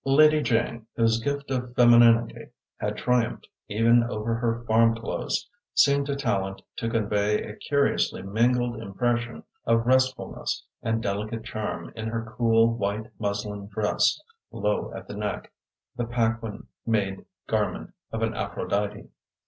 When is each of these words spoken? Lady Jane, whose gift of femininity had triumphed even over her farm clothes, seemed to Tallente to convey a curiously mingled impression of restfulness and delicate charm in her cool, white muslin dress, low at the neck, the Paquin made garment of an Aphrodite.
Lady 0.03 0.41
Jane, 0.41 0.87
whose 0.95 1.19
gift 1.23 1.51
of 1.51 1.75
femininity 1.75 2.47
had 2.77 2.97
triumphed 2.97 3.47
even 3.67 4.03
over 4.03 4.33
her 4.33 4.65
farm 4.65 4.95
clothes, 4.95 5.47
seemed 5.75 6.07
to 6.07 6.15
Tallente 6.15 6.63
to 6.77 6.89
convey 6.89 7.43
a 7.43 7.55
curiously 7.55 8.23
mingled 8.23 8.81
impression 8.81 9.43
of 9.63 9.85
restfulness 9.85 10.65
and 10.81 11.03
delicate 11.03 11.43
charm 11.43 11.93
in 11.95 12.07
her 12.07 12.33
cool, 12.35 12.73
white 12.73 13.11
muslin 13.19 13.67
dress, 13.67 14.19
low 14.49 14.91
at 14.95 15.07
the 15.07 15.15
neck, 15.15 15.51
the 15.95 16.05
Paquin 16.05 16.65
made 16.83 17.23
garment 17.47 17.93
of 18.11 18.23
an 18.23 18.33
Aphrodite. 18.33 19.07